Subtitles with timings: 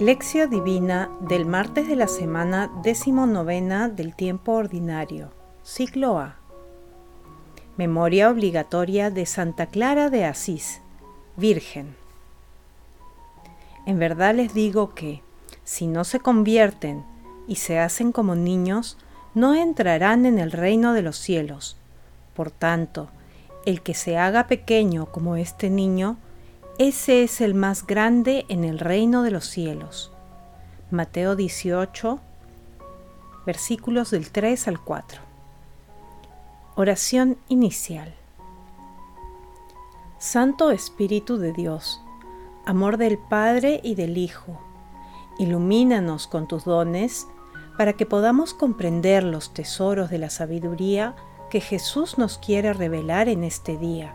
[0.00, 5.32] Lección Divina del martes de la semana decimonovena del tiempo ordinario,
[5.64, 6.36] ciclo A.
[7.76, 10.82] Memoria obligatoria de Santa Clara de Asís,
[11.36, 11.96] Virgen.
[13.86, 15.20] En verdad les digo que,
[15.64, 17.04] si no se convierten
[17.48, 18.98] y se hacen como niños,
[19.34, 21.76] no entrarán en el reino de los cielos.
[22.36, 23.08] Por tanto,
[23.66, 26.18] el que se haga pequeño como este niño,
[26.78, 30.12] ese es el más grande en el reino de los cielos.
[30.92, 32.20] Mateo 18,
[33.44, 35.20] versículos del 3 al 4.
[36.76, 38.14] Oración inicial.
[40.18, 42.00] Santo Espíritu de Dios,
[42.64, 44.60] amor del Padre y del Hijo,
[45.40, 47.26] ilumínanos con tus dones
[47.76, 51.16] para que podamos comprender los tesoros de la sabiduría
[51.50, 54.14] que Jesús nos quiere revelar en este día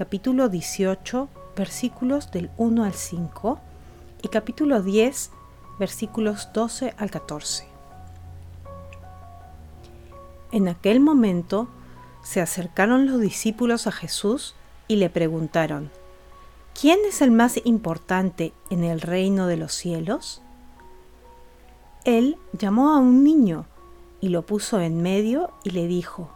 [0.00, 3.60] capítulo 18, versículos del 1 al 5
[4.22, 5.30] y capítulo 10,
[5.78, 7.66] versículos 12 al 14.
[10.52, 11.68] En aquel momento
[12.22, 14.54] se acercaron los discípulos a Jesús
[14.88, 15.90] y le preguntaron,
[16.80, 20.40] ¿quién es el más importante en el reino de los cielos?
[22.06, 23.66] Él llamó a un niño
[24.22, 26.30] y lo puso en medio y le dijo,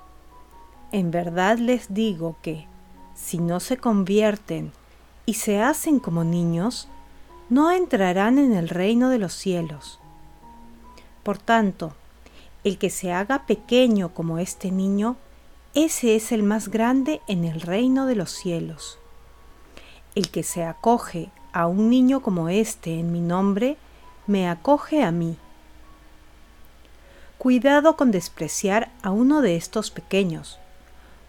[0.93, 2.69] En verdad les digo que
[3.15, 4.73] si no se convierten
[5.27, 6.89] y se hacen como niños,
[7.49, 10.01] no entrarán en el reino de los cielos.
[11.23, 11.95] Por tanto,
[12.65, 15.17] el que se haga pequeño como este niño,
[15.75, 18.99] ese es el más grande en el reino de los cielos.
[20.15, 23.77] El que se acoge a un niño como este en mi nombre,
[24.27, 25.37] me acoge a mí.
[27.39, 30.59] Cuidado con despreciar a uno de estos pequeños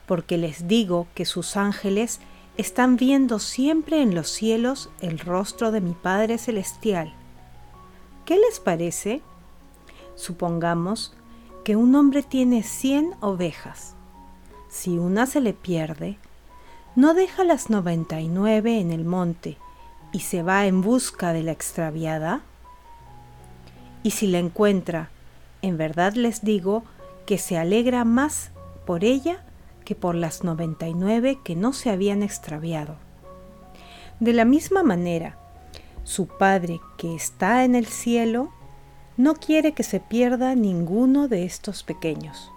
[0.08, 2.20] porque les digo que sus ángeles
[2.58, 7.14] están viendo siempre en los cielos el rostro de mi Padre Celestial.
[8.26, 9.22] ¿Qué les parece?
[10.16, 11.14] Supongamos
[11.64, 13.96] que un hombre tiene cien ovejas.
[14.70, 16.18] Si una se le pierde,
[16.96, 19.58] ¿no deja las noventa y nueve en el monte
[20.12, 22.42] y se va en busca de la extraviada?
[24.04, 25.10] Y si la encuentra,
[25.62, 26.84] en verdad les digo
[27.26, 28.52] que se alegra más
[28.86, 29.44] por ella
[29.86, 32.98] que por las 99 que no se habían extraviado.
[34.20, 35.38] De la misma manera,
[36.04, 38.52] su Padre que está en el cielo
[39.18, 42.52] no quiere que se pierda ninguno de estos pequeños.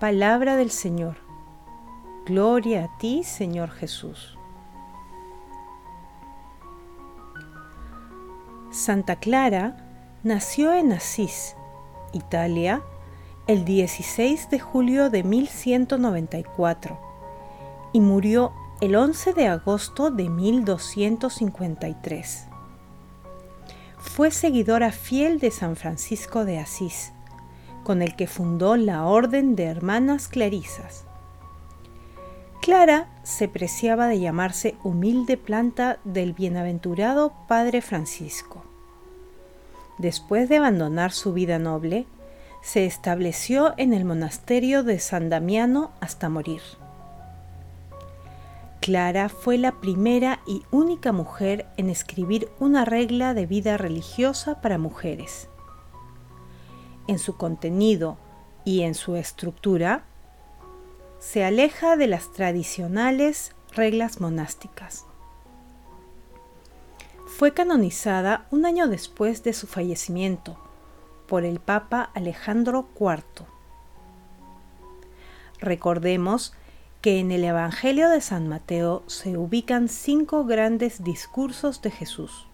[0.00, 1.16] Palabra del Señor.
[2.26, 4.36] Gloria a ti, Señor Jesús.
[8.72, 11.56] Santa Clara nació en Asís,
[12.12, 12.82] Italia,
[13.46, 16.98] el 16 de julio de 1194
[17.92, 22.46] y murió el 11 de agosto de 1253.
[23.98, 27.12] Fue seguidora fiel de San Francisco de Asís,
[27.84, 31.04] con el que fundó la Orden de Hermanas Clarisas.
[32.60, 38.64] Clara se preciaba de llamarse humilde planta del bienaventurado Padre Francisco.
[39.98, 42.06] Después de abandonar su vida noble,
[42.66, 46.62] se estableció en el monasterio de San Damiano hasta morir.
[48.80, 54.78] Clara fue la primera y única mujer en escribir una regla de vida religiosa para
[54.78, 55.48] mujeres.
[57.06, 58.18] En su contenido
[58.64, 60.02] y en su estructura,
[61.20, 65.04] se aleja de las tradicionales reglas monásticas.
[67.28, 70.65] Fue canonizada un año después de su fallecimiento
[71.26, 73.46] por el Papa Alejandro IV.
[75.60, 76.54] Recordemos
[77.00, 82.46] que en el Evangelio de San Mateo se ubican cinco grandes discursos de Jesús.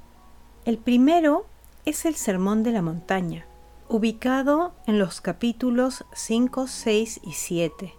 [0.65, 1.47] El primero
[1.85, 3.47] es el Sermón de la Montaña,
[3.89, 7.95] ubicado en los capítulos 5, 6 y 7.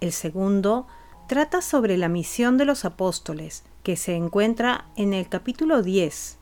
[0.00, 0.86] El segundo
[1.26, 6.38] trata sobre la misión de los apóstoles, que se encuentra en el capítulo 10.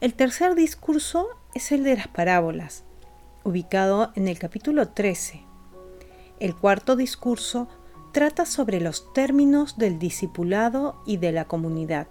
[0.00, 2.84] El tercer discurso es el de las parábolas,
[3.44, 5.44] ubicado en el capítulo 13.
[6.40, 7.68] El cuarto discurso
[8.12, 12.08] trata sobre los términos del discipulado y de la comunidad,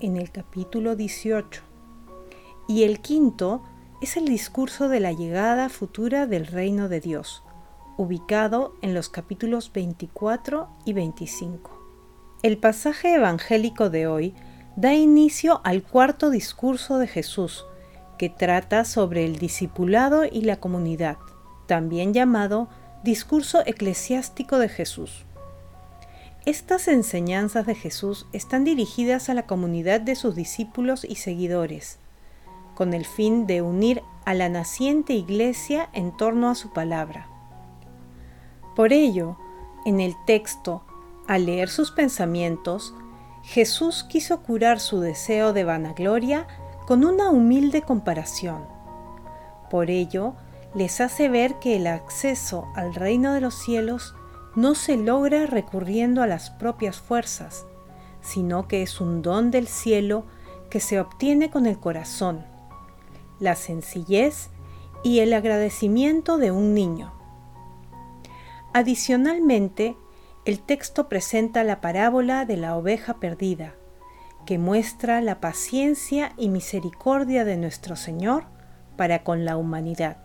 [0.00, 1.62] en el capítulo 18.
[2.68, 3.62] Y el quinto
[4.02, 7.42] es el discurso de la llegada futura del reino de Dios,
[7.96, 11.70] ubicado en los capítulos 24 y 25.
[12.42, 14.34] El pasaje evangélico de hoy
[14.76, 17.64] da inicio al cuarto discurso de Jesús,
[18.22, 21.18] que trata sobre el discipulado y la comunidad,
[21.66, 22.68] también llamado
[23.02, 25.24] discurso eclesiástico de Jesús.
[26.46, 31.98] Estas enseñanzas de Jesús están dirigidas a la comunidad de sus discípulos y seguidores,
[32.76, 37.26] con el fin de unir a la naciente iglesia en torno a su palabra.
[38.76, 39.36] Por ello,
[39.84, 40.84] en el texto,
[41.26, 42.94] al leer sus pensamientos,
[43.42, 46.46] Jesús quiso curar su deseo de vanagloria
[46.86, 48.64] con una humilde comparación.
[49.70, 50.34] Por ello,
[50.74, 54.14] les hace ver que el acceso al reino de los cielos
[54.54, 57.66] no se logra recurriendo a las propias fuerzas,
[58.20, 60.24] sino que es un don del cielo
[60.70, 62.44] que se obtiene con el corazón,
[63.38, 64.50] la sencillez
[65.02, 67.12] y el agradecimiento de un niño.
[68.72, 69.96] Adicionalmente,
[70.44, 73.74] el texto presenta la parábola de la oveja perdida,
[74.46, 78.44] que muestra la paciencia y misericordia de nuestro Señor
[78.96, 80.18] para con la humanidad.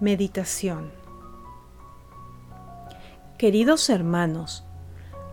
[0.00, 0.92] Meditación
[3.38, 4.64] Queridos hermanos,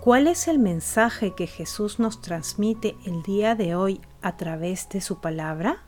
[0.02, 5.02] ¿cuál es el mensaje que Jesús nos transmite el día de hoy a través de
[5.02, 5.84] su palabra?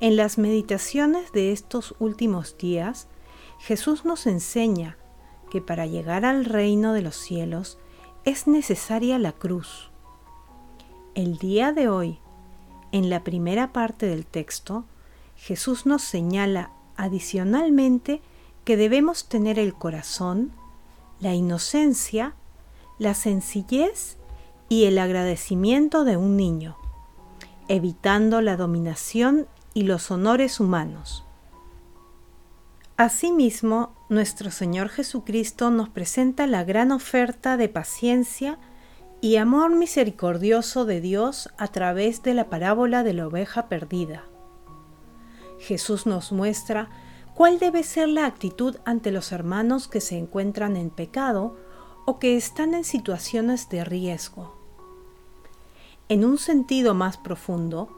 [0.00, 3.06] En las meditaciones de estos últimos días,
[3.58, 4.96] Jesús nos enseña
[5.50, 7.78] que para llegar al reino de los cielos
[8.24, 9.90] es necesaria la cruz.
[11.14, 12.18] El día de hoy,
[12.90, 14.84] en la primera parte del texto,
[15.36, 18.22] Jesús nos señala adicionalmente
[18.64, 20.52] que debemos tener el corazón,
[21.20, 22.34] la inocencia,
[22.98, 24.16] la sencillez
[24.68, 26.76] y el agradecimiento de un niño,
[27.68, 31.23] evitando la dominación y los honores humanos.
[32.96, 38.56] Asimismo, nuestro Señor Jesucristo nos presenta la gran oferta de paciencia
[39.20, 44.22] y amor misericordioso de Dios a través de la parábola de la oveja perdida.
[45.58, 46.88] Jesús nos muestra
[47.34, 51.56] cuál debe ser la actitud ante los hermanos que se encuentran en pecado
[52.06, 54.56] o que están en situaciones de riesgo.
[56.08, 57.88] En un sentido más profundo,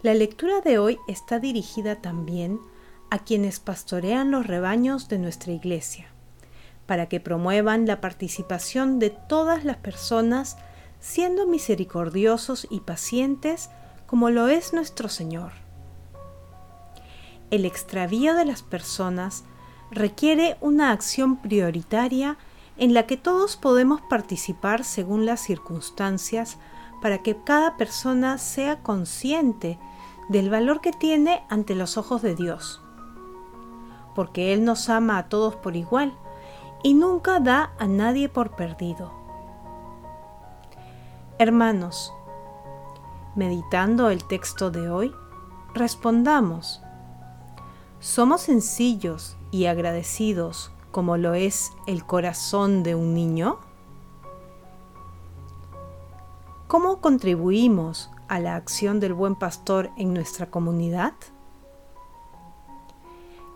[0.00, 2.58] la lectura de hoy está dirigida también
[3.10, 6.06] a quienes pastorean los rebaños de nuestra iglesia,
[6.86, 10.56] para que promuevan la participación de todas las personas
[11.00, 13.70] siendo misericordiosos y pacientes
[14.06, 15.52] como lo es nuestro Señor.
[17.50, 19.44] El extravío de las personas
[19.90, 22.38] requiere una acción prioritaria
[22.76, 26.58] en la que todos podemos participar según las circunstancias
[27.02, 29.78] para que cada persona sea consciente
[30.28, 32.80] del valor que tiene ante los ojos de Dios
[34.20, 36.12] porque Él nos ama a todos por igual
[36.82, 39.10] y nunca da a nadie por perdido.
[41.38, 42.12] Hermanos,
[43.34, 45.14] meditando el texto de hoy,
[45.72, 46.82] respondamos,
[47.98, 53.56] ¿somos sencillos y agradecidos como lo es el corazón de un niño?
[56.66, 61.14] ¿Cómo contribuimos a la acción del buen pastor en nuestra comunidad?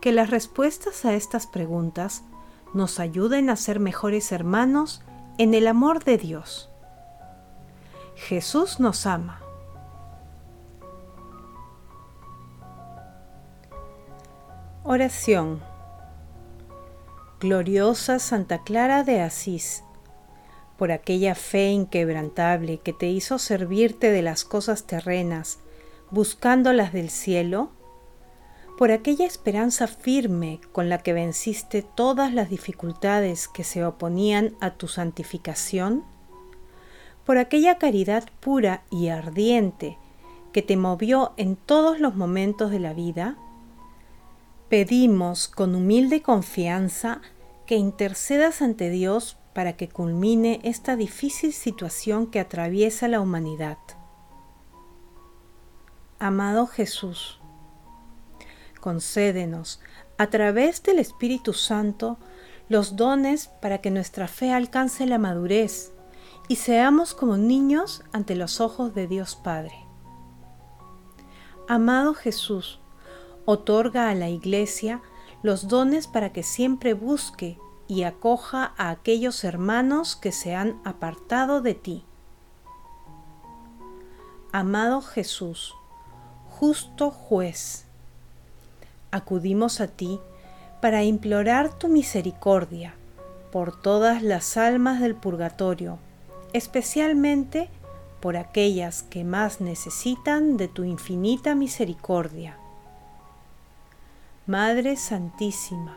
[0.04, 2.24] Que las respuestas a estas preguntas
[2.74, 5.00] nos ayuden a ser mejores hermanos
[5.38, 6.68] en el amor de Dios.
[8.14, 9.40] Jesús nos ama.
[14.82, 15.62] Oración.
[17.40, 19.84] Gloriosa Santa Clara de Asís,
[20.76, 25.60] por aquella fe inquebrantable que te hizo servirte de las cosas terrenas,
[26.10, 27.70] buscando las del cielo,
[28.76, 34.70] por aquella esperanza firme con la que venciste todas las dificultades que se oponían a
[34.70, 36.04] tu santificación,
[37.24, 39.96] por aquella caridad pura y ardiente
[40.52, 43.36] que te movió en todos los momentos de la vida,
[44.68, 47.20] pedimos con humilde confianza
[47.66, 53.78] que intercedas ante Dios para que culmine esta difícil situación que atraviesa la humanidad.
[56.18, 57.40] Amado Jesús,
[58.84, 59.80] concédenos,
[60.18, 62.18] a través del Espíritu Santo,
[62.68, 65.94] los dones para que nuestra fe alcance la madurez
[66.48, 69.72] y seamos como niños ante los ojos de Dios Padre.
[71.66, 72.78] Amado Jesús,
[73.46, 75.00] otorga a la Iglesia
[75.42, 81.62] los dones para que siempre busque y acoja a aquellos hermanos que se han apartado
[81.62, 82.04] de ti.
[84.52, 85.74] amado Jesús,
[86.50, 87.83] justo juez,
[89.14, 90.20] acudimos a ti
[90.80, 92.94] para implorar tu misericordia
[93.52, 95.98] por todas las almas del purgatorio,
[96.52, 97.70] especialmente
[98.20, 102.56] por aquellas que más necesitan de tu infinita misericordia.
[104.46, 105.96] Madre Santísima,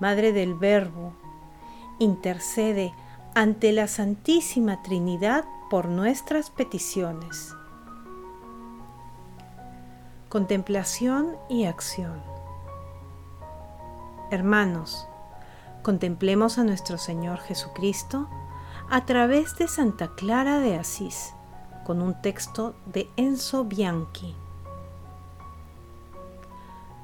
[0.00, 1.14] Madre del Verbo,
[2.00, 2.92] intercede
[3.36, 7.54] ante la Santísima Trinidad por nuestras peticiones.
[10.34, 12.20] Contemplación y acción.
[14.32, 15.06] Hermanos,
[15.84, 18.28] contemplemos a nuestro Señor Jesucristo
[18.90, 21.34] a través de Santa Clara de Asís,
[21.86, 24.34] con un texto de Enzo Bianchi.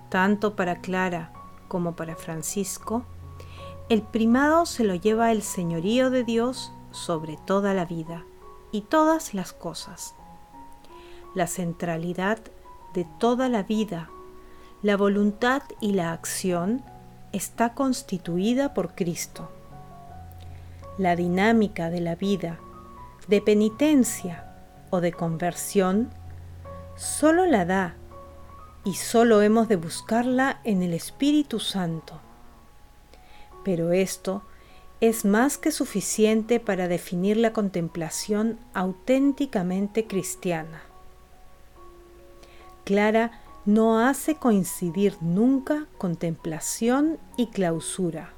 [0.08, 1.32] Tanto para Clara
[1.68, 3.04] como para Francisco,
[3.88, 8.24] el primado se lo lleva el señorío de Dios sobre toda la vida
[8.72, 10.16] y todas las cosas.
[11.36, 12.40] La centralidad
[12.94, 14.08] de toda la vida,
[14.82, 16.82] la voluntad y la acción
[17.32, 19.50] está constituida por Cristo.
[20.98, 22.58] La dinámica de la vida,
[23.28, 24.54] de penitencia
[24.90, 26.10] o de conversión,
[26.96, 27.94] solo la da
[28.84, 32.20] y solo hemos de buscarla en el Espíritu Santo.
[33.64, 34.42] Pero esto
[35.00, 40.82] es más que suficiente para definir la contemplación auténticamente cristiana.
[42.90, 43.30] Clara
[43.66, 48.30] no hace coincidir nunca contemplación y clausura.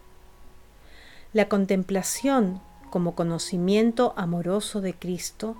[1.32, 5.56] La contemplación como conocimiento amoroso de Cristo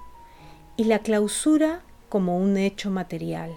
[0.77, 1.81] y la clausura
[2.11, 3.57] como un hecho material.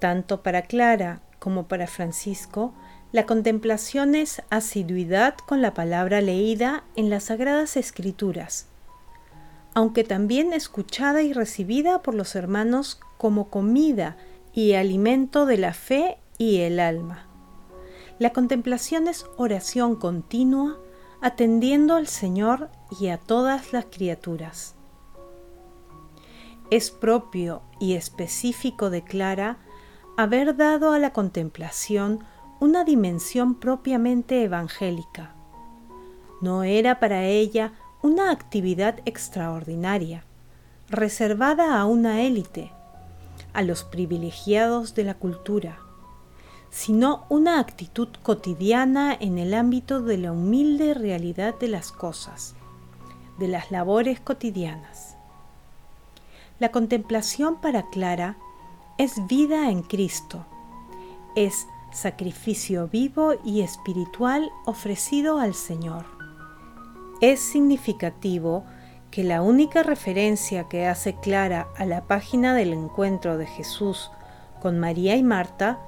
[0.00, 2.74] Tanto para Clara como para Francisco,
[3.10, 8.66] la contemplación es asiduidad con la palabra leída en las Sagradas Escrituras,
[9.74, 14.16] aunque también escuchada y recibida por los hermanos como comida
[14.52, 17.26] y alimento de la fe y el alma.
[18.18, 20.78] La contemplación es oración continua,
[21.20, 24.74] atendiendo al Señor y a todas las criaturas.
[26.70, 29.58] Es propio y específico de Clara
[30.16, 32.20] haber dado a la contemplación
[32.60, 35.34] una dimensión propiamente evangélica.
[36.40, 37.72] No era para ella
[38.02, 40.24] una actividad extraordinaria,
[40.88, 42.72] reservada a una élite,
[43.52, 45.78] a los privilegiados de la cultura,
[46.70, 52.54] sino una actitud cotidiana en el ámbito de la humilde realidad de las cosas,
[53.38, 55.16] de las labores cotidianas.
[56.58, 58.36] La contemplación para Clara
[58.98, 60.46] es vida en Cristo,
[61.34, 66.19] es sacrificio vivo y espiritual ofrecido al Señor.
[67.20, 68.64] Es significativo
[69.10, 74.10] que la única referencia que hace Clara a la página del encuentro de Jesús
[74.62, 75.80] con María y Marta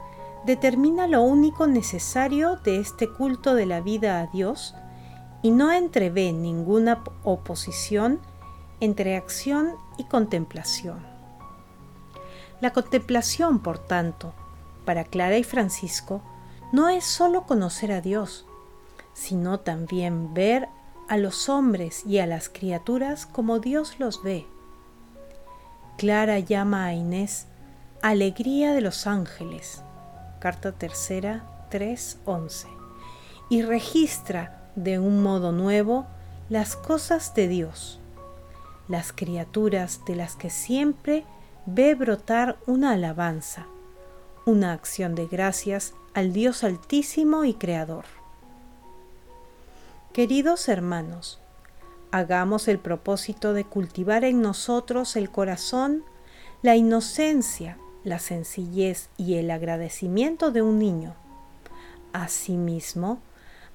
[0.44, 4.74] determina lo único necesario de este culto de la vida a Dios
[5.40, 8.20] y no entrevé ninguna oposición
[8.80, 11.06] entre acción y contemplación.
[12.60, 14.34] La contemplación, por tanto,
[14.84, 16.20] para Clara y Francisco,
[16.72, 18.46] no es sólo conocer a Dios,
[19.14, 20.68] sino también ver
[21.12, 24.47] a los hombres y a las criaturas como Dios los ve.
[25.99, 27.49] Clara llama a Inés
[28.00, 29.83] Alegría de los Ángeles,
[30.40, 32.64] carta tercera 3.11,
[33.50, 36.07] y registra de un modo nuevo
[36.49, 38.00] las cosas de Dios,
[38.88, 41.26] las criaturas de las que siempre
[41.66, 43.66] ve brotar una alabanza,
[44.47, 48.22] una acción de gracias al Dios altísimo y creador.
[50.12, 51.40] Queridos hermanos,
[52.11, 56.04] hagamos el propósito de cultivar en nosotros el corazón,
[56.61, 61.14] la inocencia, la sencillez y el agradecimiento de un niño.
[62.12, 63.23] Asimismo,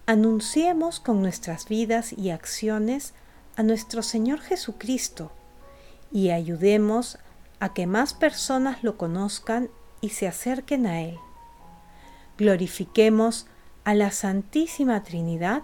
[0.05, 3.15] anunciemos con nuestras vidas y acciones
[3.55, 5.31] a nuestro Señor Jesucristo
[6.11, 7.17] y ayudemos
[7.59, 11.17] a que más personas lo conozcan y se acerquen a Él.
[12.37, 13.47] Glorifiquemos
[13.85, 15.63] a la Santísima Trinidad